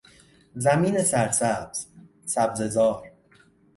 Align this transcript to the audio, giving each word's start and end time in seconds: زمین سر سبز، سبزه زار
زمین 0.55 1.03
سر 1.03 1.31
سبز، 1.31 1.85
سبزه 2.25 2.67
زار 2.67 3.11